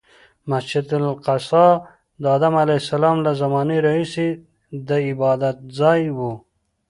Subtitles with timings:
[0.51, 1.67] مسجد الاقصی
[2.21, 4.27] د ادم علیه السلام له زمانې راهیسې
[4.87, 6.19] د عبادتځای و.